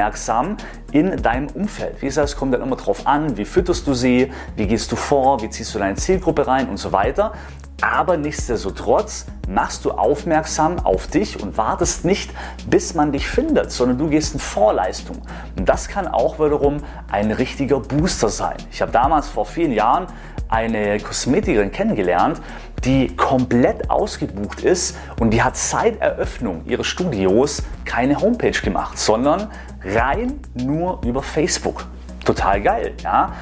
in 0.91 1.21
deinem 1.21 1.47
Umfeld. 1.47 2.01
Wie 2.01 2.05
gesagt, 2.05 2.29
es 2.29 2.35
kommt 2.35 2.53
dann 2.53 2.61
immer 2.61 2.75
darauf 2.75 3.07
an, 3.07 3.37
wie 3.37 3.45
fütterst 3.45 3.87
du 3.87 3.93
sie, 3.93 4.31
wie 4.55 4.67
gehst 4.67 4.91
du 4.91 4.95
vor, 4.95 5.41
wie 5.41 5.49
ziehst 5.49 5.73
du 5.75 5.79
deine 5.79 5.95
Zielgruppe 5.95 6.47
rein 6.47 6.69
und 6.69 6.77
so 6.77 6.91
weiter. 6.91 7.33
Aber 7.81 8.15
nichtsdestotrotz 8.15 9.25
machst 9.49 9.85
du 9.85 9.91
aufmerksam 9.91 10.79
auf 10.79 11.07
dich 11.07 11.41
und 11.41 11.57
wartest 11.57 12.05
nicht, 12.05 12.31
bis 12.69 12.93
man 12.93 13.11
dich 13.11 13.27
findet, 13.27 13.71
sondern 13.71 13.97
du 13.97 14.07
gehst 14.07 14.35
in 14.35 14.39
Vorleistung. 14.39 15.17
Und 15.57 15.67
das 15.67 15.87
kann 15.87 16.07
auch 16.07 16.35
wiederum 16.35 16.77
ein 17.11 17.31
richtiger 17.31 17.79
Booster 17.79 18.29
sein. 18.29 18.57
Ich 18.71 18.83
habe 18.83 18.91
damals 18.91 19.29
vor 19.29 19.47
vielen 19.47 19.71
Jahren 19.71 20.05
eine 20.47 20.99
Kosmetikerin 20.99 21.71
kennengelernt, 21.71 22.39
die 22.83 23.15
komplett 23.15 23.89
ausgebucht 23.89 24.61
ist 24.61 24.97
und 25.19 25.31
die 25.31 25.41
hat 25.41 25.55
seit 25.55 26.01
Eröffnung 26.01 26.65
ihres 26.65 26.87
Studios 26.87 27.63
keine 27.85 28.19
Homepage 28.19 28.51
gemacht, 28.51 28.97
sondern 28.97 29.49
rein 29.83 30.39
nur 30.53 31.01
über 31.05 31.21
Facebook. 31.21 31.85
Total 32.25 32.61
geil, 32.61 32.93
ja? 33.03 33.33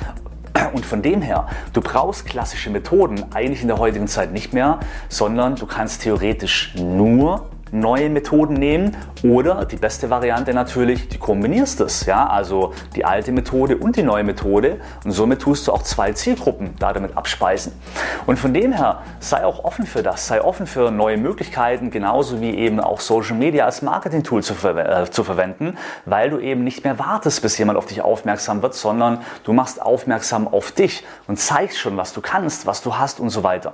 Und 0.74 0.86
von 0.86 1.02
dem 1.02 1.22
her, 1.22 1.48
du 1.74 1.82
brauchst 1.82 2.26
klassische 2.26 2.70
Methoden 2.70 3.26
eigentlich 3.34 3.62
in 3.62 3.68
der 3.68 3.78
heutigen 3.78 4.08
Zeit 4.08 4.32
nicht 4.32 4.54
mehr, 4.54 4.80
sondern 5.08 5.56
du 5.56 5.66
kannst 5.66 6.02
theoretisch 6.02 6.74
nur 6.76 7.50
neue 7.72 8.10
Methoden 8.10 8.54
nehmen 8.54 8.96
oder 9.24 9.66
die 9.66 9.76
beste 9.76 10.10
Variante 10.10 10.54
natürlich, 10.54 11.10
die 11.10 11.18
kombinierst 11.18 11.82
es. 11.82 12.06
Ja? 12.06 12.28
Also 12.28 12.74
die 12.96 13.06
alte 13.06 13.32
Methode 13.32 13.78
und 13.78 13.96
die 13.96 14.04
neue 14.04 14.24
Methode 14.24 14.80
und 15.04 15.12
somit 15.12 15.42
tust 15.42 15.68
du 15.68 15.74
auch 15.74 15.84
zwei 15.84 16.14
Zielgruppen 16.14 16.76
da 16.80 16.94
damit 16.94 17.18
abspeisen. 17.18 17.74
Und 18.26 18.40
von 18.40 18.54
dem 18.54 18.74
her 18.74 19.02
sei 19.20 19.46
auch 19.46 19.64
offen 19.64 19.86
für 19.86 20.04
das, 20.04 20.28
sei 20.28 20.42
offen 20.42 20.68
für 20.68 20.92
neue 20.92 21.18
Möglichkeiten, 21.18 21.92
genauso 21.92 22.42
wie 22.42 22.56
eben 22.56 22.80
auch 22.80 23.00
Social 23.00 23.36
Media 23.36 23.66
als 23.66 23.82
Marketing-Tool 23.82 24.44
zu, 24.44 24.54
ver 24.54 25.04
äh, 25.04 25.12
zu 25.12 25.24
verwenden, 25.24 25.78
weil 26.06 26.30
du 26.30 26.40
eben 26.40 26.64
nicht 26.64 26.84
mehr 26.84 27.00
wartest, 27.00 27.42
bis 27.42 27.58
jemand 27.58 27.78
auf 27.78 27.86
dich 27.86 28.02
aufmerksam 28.02 28.62
wird, 28.62 28.74
sondern 28.74 29.22
du 29.44 29.54
machst 29.54 29.82
aufmerksam 29.82 30.48
auf 30.48 30.72
dich 30.72 31.04
und 31.28 31.40
zeigst 31.40 31.80
schon, 31.80 31.98
was 31.98 32.14
du 32.14 32.22
kannst, 32.22 32.66
was 32.66 32.82
du 32.82 32.98
hast 32.98 33.20
und 33.20 33.30
so 33.30 33.44
weiter. 33.44 33.74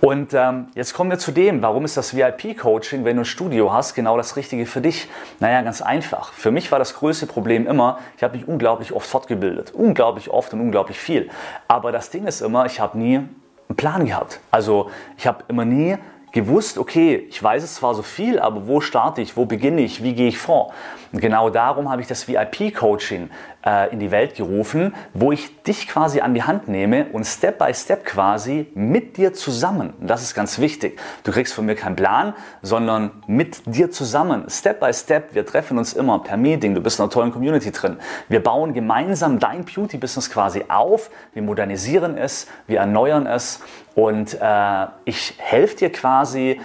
Und 0.00 0.32
ähm, 0.32 0.68
jetzt 0.74 0.94
kommen 0.94 1.10
wir 1.10 1.18
zu 1.18 1.30
dem, 1.30 1.60
warum 1.60 1.84
ist 1.84 1.96
das 1.96 2.16
VIP-Coaching, 2.16 3.04
wenn 3.04 3.16
du 3.16 3.22
ein 3.22 3.26
Studio 3.26 3.72
hast, 3.72 3.94
genau 3.94 4.16
das 4.16 4.36
Richtige 4.36 4.64
für 4.64 4.80
dich? 4.80 5.08
Naja, 5.40 5.60
ganz 5.60 5.82
einfach. 5.82 6.32
Für 6.32 6.50
mich 6.50 6.72
war 6.72 6.78
das 6.78 6.94
größte 6.94 7.26
Problem 7.26 7.66
immer, 7.66 7.98
ich 8.16 8.22
habe 8.22 8.38
mich 8.38 8.48
unglaublich 8.48 8.92
oft 8.92 9.06
fortgebildet. 9.06 9.72
Unglaublich 9.72 10.30
oft 10.30 10.54
und 10.54 10.60
unglaublich 10.60 10.98
viel. 10.98 11.28
Aber 11.68 11.92
das 11.92 12.08
Ding 12.08 12.26
ist 12.26 12.40
immer, 12.40 12.64
ich 12.64 12.80
habe 12.80 12.96
nie 12.98 13.16
einen 13.16 13.76
Plan 13.76 14.06
gehabt. 14.06 14.40
Also 14.50 14.90
ich 15.18 15.26
habe 15.26 15.44
immer 15.48 15.66
nie 15.66 15.98
gewusst, 16.32 16.78
okay, 16.78 17.26
ich 17.28 17.42
weiß 17.42 17.62
es 17.62 17.74
zwar 17.74 17.94
so 17.94 18.02
viel, 18.02 18.38
aber 18.38 18.66
wo 18.66 18.80
starte 18.80 19.20
ich, 19.20 19.36
wo 19.36 19.44
beginne 19.44 19.80
ich, 19.82 20.02
wie 20.02 20.14
gehe 20.14 20.28
ich 20.28 20.38
vor? 20.38 20.72
Und 21.12 21.20
genau 21.20 21.50
darum 21.50 21.90
habe 21.90 22.00
ich 22.02 22.06
das 22.06 22.28
VIP-Coaching 22.28 23.30
äh, 23.66 23.92
in 23.92 23.98
die 23.98 24.12
Welt 24.12 24.36
gerufen, 24.36 24.94
wo 25.12 25.32
ich 25.32 25.62
dich 25.62 25.88
quasi 25.88 26.20
an 26.20 26.34
die 26.34 26.44
Hand 26.44 26.68
nehme 26.68 27.06
und 27.12 27.24
Step 27.24 27.58
by 27.58 27.74
Step 27.74 28.04
quasi 28.04 28.68
mit 28.74 29.16
dir 29.16 29.34
zusammen, 29.34 29.92
und 30.00 30.08
das 30.08 30.22
ist 30.22 30.34
ganz 30.34 30.60
wichtig, 30.60 31.00
du 31.24 31.32
kriegst 31.32 31.52
von 31.52 31.66
mir 31.66 31.74
keinen 31.74 31.96
Plan, 31.96 32.34
sondern 32.62 33.10
mit 33.26 33.62
dir 33.66 33.90
zusammen, 33.90 34.44
Step 34.48 34.78
by 34.78 34.94
Step, 34.94 35.34
wir 35.34 35.44
treffen 35.44 35.78
uns 35.78 35.94
immer 35.94 36.20
per 36.20 36.36
Meeting, 36.36 36.74
du 36.74 36.80
bist 36.80 37.00
in 37.00 37.04
einer 37.04 37.10
tollen 37.10 37.32
Community 37.32 37.72
drin, 37.72 37.96
wir 38.28 38.42
bauen 38.42 38.72
gemeinsam 38.72 39.40
dein 39.40 39.64
Beauty-Business 39.64 40.30
quasi 40.30 40.64
auf, 40.68 41.10
wir 41.32 41.42
modernisieren 41.42 42.16
es, 42.16 42.46
wir 42.68 42.78
erneuern 42.78 43.26
es 43.26 43.60
und 43.94 44.38
äh, 44.40 44.86
ich 45.04 45.34
helfe 45.38 45.76
dir 45.76 45.92
quasi, 45.92 46.60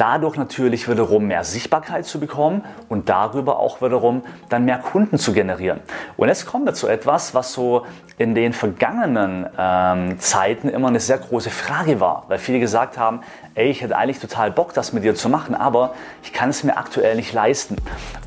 dadurch 0.00 0.36
natürlich 0.36 0.88
wiederum 0.88 1.26
mehr 1.26 1.44
Sichtbarkeit 1.44 2.06
zu 2.06 2.20
bekommen 2.20 2.64
und 2.88 3.10
darüber 3.10 3.58
auch 3.58 3.82
wiederum 3.82 4.22
dann 4.48 4.64
mehr 4.64 4.78
Kunden 4.78 5.18
zu 5.18 5.34
generieren. 5.34 5.80
Und 6.16 6.28
jetzt 6.28 6.46
kommen 6.46 6.64
wir 6.64 6.72
zu 6.72 6.88
etwas, 6.88 7.34
was 7.34 7.52
so 7.52 7.84
in 8.16 8.34
den 8.34 8.54
vergangenen 8.54 9.46
ähm, 9.58 10.18
Zeiten 10.18 10.70
immer 10.70 10.88
eine 10.88 11.00
sehr 11.00 11.18
große 11.18 11.50
Frage 11.50 12.00
war, 12.00 12.24
weil 12.28 12.38
viele 12.38 12.60
gesagt 12.60 12.96
haben, 12.96 13.20
ey, 13.54 13.68
ich 13.68 13.82
hätte 13.82 13.96
eigentlich 13.96 14.20
total 14.20 14.50
Bock, 14.50 14.72
das 14.72 14.94
mit 14.94 15.04
dir 15.04 15.14
zu 15.14 15.28
machen, 15.28 15.54
aber 15.54 15.94
ich 16.22 16.32
kann 16.32 16.48
es 16.48 16.64
mir 16.64 16.78
aktuell 16.78 17.16
nicht 17.16 17.34
leisten. 17.34 17.76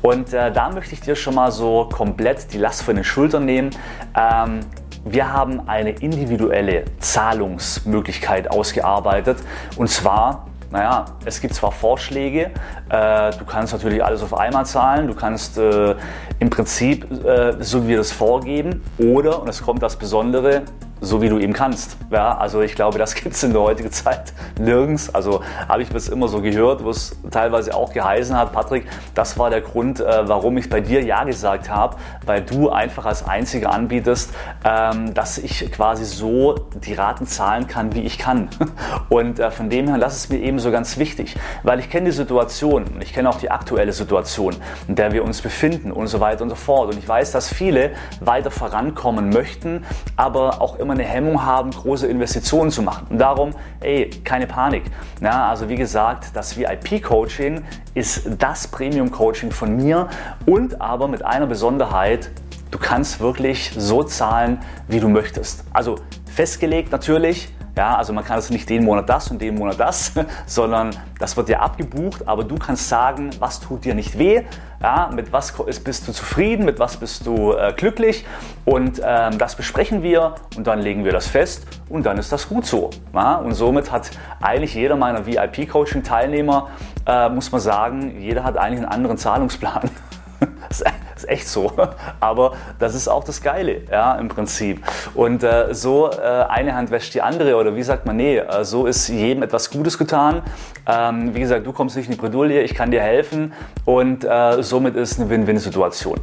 Und 0.02 0.32
äh, 0.32 0.52
da 0.52 0.70
möchte 0.70 0.94
ich 0.94 1.00
dir 1.00 1.16
schon 1.16 1.34
mal 1.34 1.50
so 1.50 1.88
komplett 1.92 2.52
die 2.52 2.58
Last 2.58 2.82
von 2.82 2.94
den 2.94 3.04
Schultern 3.04 3.46
nehmen. 3.46 3.70
Ähm, 4.16 4.60
wir 5.04 5.32
haben 5.32 5.68
eine 5.68 5.90
individuelle 5.90 6.84
Zahlungsmöglichkeit 6.98 8.50
ausgearbeitet. 8.50 9.38
Und 9.76 9.88
zwar 9.88 10.46
naja, 10.74 11.04
es 11.24 11.40
gibt 11.40 11.54
zwar 11.54 11.70
Vorschläge, 11.70 12.50
äh, 12.88 13.30
du 13.38 13.44
kannst 13.46 13.72
natürlich 13.72 14.04
alles 14.04 14.24
auf 14.24 14.34
einmal 14.34 14.66
zahlen, 14.66 15.06
du 15.06 15.14
kannst 15.14 15.56
äh, 15.56 15.94
im 16.40 16.50
Prinzip, 16.50 17.06
äh, 17.24 17.54
so 17.60 17.84
wie 17.84 17.90
wir 17.90 17.98
das 17.98 18.10
vorgeben, 18.10 18.82
oder, 18.98 19.40
und 19.40 19.48
es 19.48 19.62
kommt 19.62 19.84
das 19.84 19.96
Besondere, 19.96 20.62
so 21.04 21.22
wie 21.22 21.28
du 21.28 21.38
eben 21.38 21.52
kannst. 21.52 21.96
Ja, 22.10 22.36
also 22.36 22.60
ich 22.60 22.74
glaube, 22.74 22.98
das 22.98 23.14
gibt 23.22 23.34
es 23.34 23.42
in 23.42 23.52
der 23.52 23.62
heutigen 23.62 23.90
Zeit 23.90 24.32
nirgends. 24.58 25.14
Also 25.14 25.42
habe 25.68 25.82
ich 25.82 25.88
bis 25.88 26.08
immer 26.08 26.28
so 26.28 26.40
gehört, 26.40 26.84
wo 26.84 26.90
es 26.90 27.16
teilweise 27.30 27.74
auch 27.74 27.92
geheißen 27.92 28.36
hat, 28.36 28.52
Patrick, 28.52 28.86
das 29.14 29.38
war 29.38 29.50
der 29.50 29.60
Grund, 29.60 30.00
äh, 30.00 30.28
warum 30.28 30.56
ich 30.56 30.68
bei 30.68 30.80
dir 30.80 31.02
Ja 31.02 31.24
gesagt 31.24 31.68
habe, 31.68 31.96
weil 32.26 32.42
du 32.42 32.70
einfach 32.70 33.06
als 33.06 33.26
Einziger 33.26 33.72
anbietest, 33.72 34.34
ähm, 34.64 35.14
dass 35.14 35.38
ich 35.38 35.70
quasi 35.72 36.04
so 36.04 36.54
die 36.84 36.94
Raten 36.94 37.26
zahlen 37.26 37.66
kann, 37.66 37.94
wie 37.94 38.02
ich 38.02 38.18
kann. 38.18 38.48
Und 39.08 39.38
äh, 39.38 39.50
von 39.50 39.70
dem 39.70 39.88
her, 39.88 39.98
das 39.98 40.16
ist 40.16 40.30
mir 40.30 40.38
eben 40.38 40.58
so 40.58 40.70
ganz 40.70 40.98
wichtig, 40.98 41.36
weil 41.62 41.78
ich 41.80 41.90
kenne 41.90 42.06
die 42.06 42.12
Situation 42.12 42.84
und 42.84 43.02
ich 43.02 43.12
kenne 43.12 43.28
auch 43.28 43.38
die 43.38 43.50
aktuelle 43.50 43.92
Situation, 43.92 44.56
in 44.88 44.94
der 44.94 45.12
wir 45.12 45.24
uns 45.24 45.42
befinden 45.42 45.92
und 45.92 46.06
so 46.06 46.20
weiter 46.20 46.42
und 46.42 46.50
so 46.50 46.56
fort. 46.56 46.92
Und 46.92 46.98
ich 46.98 47.08
weiß, 47.08 47.32
dass 47.32 47.52
viele 47.52 47.92
weiter 48.20 48.50
vorankommen 48.50 49.30
möchten, 49.30 49.84
aber 50.16 50.60
auch 50.60 50.78
immer 50.78 50.93
eine 50.94 51.04
Hemmung 51.04 51.44
haben, 51.44 51.70
große 51.70 52.06
Investitionen 52.06 52.70
zu 52.70 52.82
machen. 52.82 53.06
Und 53.10 53.18
darum, 53.18 53.50
ey, 53.80 54.10
keine 54.24 54.46
Panik. 54.46 54.84
Ja, 55.20 55.48
also 55.48 55.68
wie 55.68 55.76
gesagt, 55.76 56.28
das 56.34 56.56
VIP-Coaching 56.56 57.62
ist 57.94 58.28
das 58.38 58.66
Premium-Coaching 58.68 59.50
von 59.50 59.76
mir 59.76 60.08
und 60.46 60.80
aber 60.80 61.08
mit 61.08 61.24
einer 61.24 61.46
Besonderheit, 61.46 62.30
du 62.70 62.78
kannst 62.78 63.20
wirklich 63.20 63.72
so 63.76 64.02
zahlen, 64.02 64.58
wie 64.88 65.00
du 65.00 65.08
möchtest. 65.08 65.64
Also 65.72 65.96
festgelegt 66.26 66.90
natürlich, 66.90 67.48
ja, 67.76 67.96
also 67.96 68.12
man 68.12 68.24
kann 68.24 68.38
es 68.38 68.50
nicht 68.50 68.68
den 68.70 68.84
Monat 68.84 69.08
das 69.08 69.30
und 69.30 69.40
den 69.40 69.56
Monat 69.56 69.80
das, 69.80 70.12
sondern 70.46 70.90
das 71.18 71.36
wird 71.36 71.48
dir 71.48 71.60
abgebucht, 71.60 72.26
aber 72.28 72.44
du 72.44 72.56
kannst 72.56 72.88
sagen, 72.88 73.30
was 73.38 73.60
tut 73.60 73.84
dir 73.84 73.94
nicht 73.94 74.18
weh, 74.18 74.42
ja, 74.80 75.10
mit 75.12 75.32
was 75.32 75.52
bist 75.82 76.06
du 76.06 76.12
zufrieden, 76.12 76.64
mit 76.64 76.78
was 76.78 76.96
bist 76.98 77.26
du 77.26 77.52
äh, 77.52 77.72
glücklich 77.76 78.24
und 78.64 79.00
ähm, 79.04 79.38
das 79.38 79.56
besprechen 79.56 80.02
wir 80.02 80.34
und 80.56 80.66
dann 80.66 80.80
legen 80.80 81.04
wir 81.04 81.12
das 81.12 81.26
fest 81.26 81.66
und 81.88 82.06
dann 82.06 82.18
ist 82.18 82.30
das 82.32 82.48
gut 82.48 82.66
so. 82.66 82.90
Ja? 83.12 83.36
Und 83.36 83.54
somit 83.54 83.90
hat 83.90 84.10
eigentlich 84.40 84.74
jeder 84.74 84.96
meiner 84.96 85.26
VIP-Coaching-Teilnehmer, 85.26 86.68
äh, 87.06 87.28
muss 87.28 87.50
man 87.50 87.60
sagen, 87.60 88.20
jeder 88.20 88.44
hat 88.44 88.56
eigentlich 88.56 88.80
einen 88.80 88.92
anderen 88.92 89.16
Zahlungsplan. 89.16 89.90
ist 90.70 90.84
echt 91.28 91.48
so. 91.48 91.72
Aber 92.20 92.54
das 92.78 92.94
ist 92.94 93.08
auch 93.08 93.24
das 93.24 93.42
Geile, 93.42 93.82
ja, 93.90 94.14
im 94.16 94.28
Prinzip. 94.28 94.82
Und 95.14 95.42
äh, 95.42 95.74
so 95.74 96.10
äh, 96.10 96.16
eine 96.48 96.74
Hand 96.74 96.90
wäscht 96.90 97.14
die 97.14 97.22
andere 97.22 97.56
oder 97.56 97.76
wie 97.76 97.82
sagt 97.82 98.06
man, 98.06 98.16
nee, 98.16 98.38
äh, 98.38 98.64
so 98.64 98.86
ist 98.86 99.08
jedem 99.08 99.42
etwas 99.42 99.70
Gutes 99.70 99.98
getan. 99.98 100.42
Ähm, 100.86 101.34
wie 101.34 101.40
gesagt, 101.40 101.66
du 101.66 101.72
kommst 101.72 101.96
nicht 101.96 102.06
in 102.06 102.12
die 102.12 102.20
Bredouille, 102.20 102.62
ich 102.62 102.74
kann 102.74 102.90
dir 102.90 103.00
helfen 103.00 103.52
und 103.84 104.24
äh, 104.24 104.62
somit 104.62 104.96
ist 104.96 105.18
eine 105.18 105.30
Win-Win-Situation. 105.30 106.20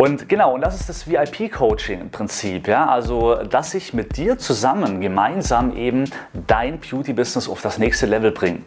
Und 0.00 0.28
genau, 0.28 0.54
und 0.54 0.60
das 0.60 0.78
ist 0.78 0.88
das 0.88 1.08
VIP-Coaching 1.08 2.00
im 2.00 2.10
Prinzip, 2.10 2.68
ja, 2.68 2.86
also 2.86 3.34
dass 3.34 3.74
ich 3.74 3.92
mit 3.94 4.16
dir 4.16 4.38
zusammen 4.38 5.00
gemeinsam 5.00 5.76
eben 5.76 6.04
dein 6.46 6.78
Beauty-Business 6.78 7.48
auf 7.48 7.62
das 7.62 7.78
nächste 7.78 8.06
Level 8.06 8.30
bringe. 8.30 8.60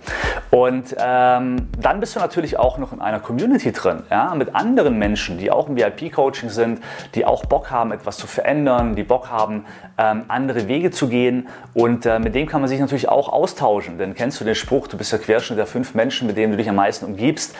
Und 0.49 0.93
ähm, 0.99 1.69
dann 1.79 2.01
bist 2.01 2.17
du 2.17 2.19
natürlich 2.19 2.59
auch 2.59 2.77
noch 2.77 2.91
in 2.91 2.99
einer 2.99 3.21
Community 3.21 3.71
drin, 3.71 4.03
ja, 4.11 4.35
mit 4.35 4.53
anderen 4.55 4.99
Menschen, 4.99 5.37
die 5.37 5.51
auch 5.51 5.69
im 5.69 5.77
VIP-Coaching 5.77 6.49
sind, 6.49 6.81
die 7.15 7.23
auch 7.25 7.45
Bock 7.45 7.71
haben, 7.71 7.93
etwas 7.93 8.17
zu 8.17 8.27
verändern, 8.27 8.97
die 8.97 9.03
Bock 9.03 9.29
haben, 9.29 9.65
ähm, 9.97 10.25
andere 10.27 10.67
Wege 10.67 10.91
zu 10.91 11.07
gehen. 11.07 11.47
Und 11.73 12.05
äh, 12.05 12.19
mit 12.19 12.35
dem 12.35 12.45
kann 12.45 12.59
man 12.59 12.67
sich 12.67 12.81
natürlich 12.81 13.07
auch 13.07 13.29
austauschen. 13.29 13.97
Denn 13.97 14.15
kennst 14.15 14.41
du 14.41 14.43
den 14.43 14.55
Spruch, 14.55 14.89
du 14.89 14.97
bist 14.97 15.13
der 15.13 15.19
Querschnitt 15.19 15.57
der 15.57 15.65
fünf 15.65 15.93
Menschen, 15.93 16.27
mit 16.27 16.35
denen 16.35 16.51
du 16.51 16.57
dich 16.57 16.67
am 16.67 16.75
meisten 16.75 17.05
umgibst? 17.05 17.55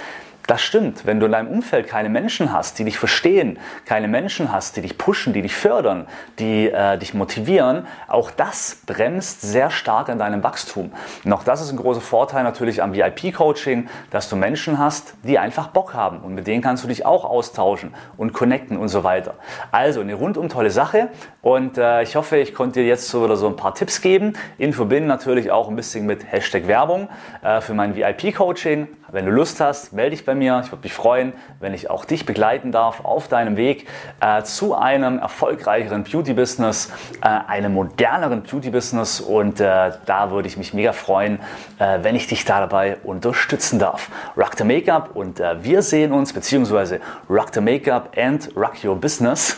Das 0.47 0.61
stimmt, 0.61 1.05
wenn 1.05 1.19
du 1.19 1.27
in 1.27 1.31
deinem 1.31 1.47
Umfeld 1.47 1.87
keine 1.87 2.09
Menschen 2.09 2.51
hast, 2.51 2.79
die 2.79 2.83
dich 2.83 2.97
verstehen, 2.97 3.59
keine 3.85 4.07
Menschen 4.07 4.51
hast, 4.51 4.75
die 4.75 4.81
dich 4.81 4.97
pushen, 4.97 5.33
die 5.33 5.41
dich 5.41 5.55
fördern, 5.55 6.07
die 6.39 6.69
äh, 6.69 6.97
dich 6.97 7.13
motivieren, 7.13 7.87
auch 8.07 8.31
das 8.31 8.81
bremst 8.85 9.41
sehr 9.41 9.69
stark 9.69 10.09
an 10.09 10.19
deinem 10.19 10.43
Wachstum. 10.43 10.91
Und 11.23 11.33
auch 11.33 11.43
das 11.43 11.61
ist 11.61 11.71
ein 11.71 11.77
großer 11.77 12.01
Vorteil 12.01 12.43
natürlich 12.43 12.81
am 12.81 12.93
VIP-Coaching, 12.93 13.87
dass 14.09 14.29
du 14.29 14.35
Menschen 14.35 14.79
hast, 14.79 15.13
die 15.23 15.37
einfach 15.37 15.67
Bock 15.67 15.93
haben 15.93 16.19
und 16.19 16.33
mit 16.33 16.47
denen 16.47 16.61
kannst 16.61 16.83
du 16.83 16.87
dich 16.87 17.05
auch 17.05 17.23
austauschen 17.23 17.93
und 18.17 18.33
connecten 18.33 18.77
und 18.77 18.89
so 18.89 19.03
weiter. 19.03 19.35
Also 19.71 20.01
eine 20.01 20.15
rundum 20.15 20.49
tolle 20.49 20.71
Sache 20.71 21.09
und 21.41 21.77
äh, 21.77 22.01
ich 22.03 22.15
hoffe, 22.15 22.37
ich 22.37 22.53
konnte 22.53 22.81
dir 22.81 22.87
jetzt 22.87 23.09
so 23.09 23.21
oder 23.21 23.35
so 23.35 23.47
ein 23.47 23.55
paar 23.55 23.75
Tipps 23.75 24.01
geben, 24.01 24.33
in 24.57 24.73
Verbindung 24.73 25.07
natürlich 25.07 25.51
auch 25.51 25.69
ein 25.69 25.75
bisschen 25.75 26.05
mit 26.05 26.31
Hashtag 26.31 26.67
Werbung 26.67 27.09
äh, 27.43 27.61
für 27.61 27.73
mein 27.73 27.95
VIP-Coaching. 27.95 28.87
Wenn 29.11 29.25
du 29.25 29.31
Lust 29.31 29.59
hast, 29.59 29.91
melde 29.91 30.11
dich 30.11 30.25
bei 30.25 30.35
mir. 30.35 30.61
Ich 30.63 30.71
würde 30.71 30.83
mich 30.83 30.93
freuen, 30.93 31.33
wenn 31.59 31.73
ich 31.73 31.89
auch 31.89 32.05
dich 32.05 32.25
begleiten 32.25 32.71
darf 32.71 33.03
auf 33.03 33.27
deinem 33.27 33.57
Weg 33.57 33.87
äh, 34.21 34.43
zu 34.43 34.73
einem 34.73 35.19
erfolgreicheren 35.19 36.03
Beauty-Business, 36.03 36.91
äh, 37.21 37.27
einem 37.27 37.73
moderneren 37.73 38.43
Beauty-Business. 38.43 39.19
Und 39.19 39.59
äh, 39.59 39.91
da 40.05 40.31
würde 40.31 40.47
ich 40.47 40.55
mich 40.55 40.73
mega 40.73 40.93
freuen, 40.93 41.39
äh, 41.79 41.99
wenn 42.03 42.15
ich 42.15 42.27
dich 42.27 42.45
da 42.45 42.61
dabei 42.61 42.97
unterstützen 43.03 43.79
darf. 43.79 44.09
Rock 44.37 44.55
the 44.57 44.63
Makeup 44.63 45.09
und 45.13 45.41
äh, 45.41 45.61
wir 45.61 45.81
sehen 45.81 46.13
uns, 46.13 46.31
beziehungsweise 46.31 47.01
Rock 47.29 47.49
the 47.53 47.61
Makeup 47.61 48.15
and 48.17 48.49
Rock 48.55 48.83
Your 48.83 48.95
Business. 48.95 49.57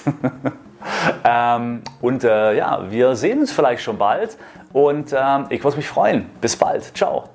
ähm, 1.24 1.84
und 2.02 2.24
äh, 2.24 2.58
ja, 2.58 2.90
wir 2.90 3.16
sehen 3.16 3.42
uns 3.42 3.52
vielleicht 3.52 3.84
schon 3.84 4.00
bald 4.00 4.36
und 4.72 5.14
ähm, 5.14 5.46
ich 5.50 5.64
würde 5.64 5.78
mich 5.78 5.88
freuen. 5.88 6.28
Bis 6.42 6.56
bald. 6.56 6.98
Ciao. 6.98 7.30